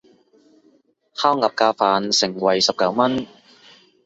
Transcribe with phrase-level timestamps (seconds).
[1.13, 3.27] 烤鴨架飯，盛惠十九文